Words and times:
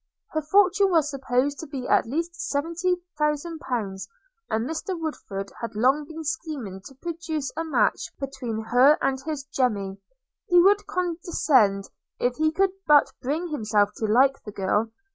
Her 0.31 0.41
fortune 0.41 0.89
was 0.89 1.11
supposed 1.11 1.59
to 1.59 1.67
be 1.67 1.87
at 1.87 2.07
least 2.07 2.33
seventy 2.33 2.95
thousand 3.19 3.59
pounds; 3.59 4.09
and 4.49 4.67
Mr 4.67 4.99
Woodford 4.99 5.51
had 5.61 5.75
long 5.75 6.05
been 6.05 6.23
scheming 6.23 6.81
to 6.85 6.95
procure 6.95 7.39
a 7.55 7.63
match 7.63 8.11
between 8.19 8.63
her 8.63 8.97
and 8.99 9.21
his 9.23 9.43
Jemmy:– 9.43 9.79
to 9.79 9.95
which 9.95 9.99
Jemmy 9.99 9.99
declared 9.99 10.45
he 10.47 10.63
would 10.63 10.87
condescend, 10.87 11.89
if 12.19 12.35
he 12.37 12.51
could 12.51 12.71
but 12.87 13.13
bring 13.21 13.49
himself 13.49 13.91
to 13.97 14.07
like 14.07 14.41
the 14.43 14.51
girl. 14.51 14.89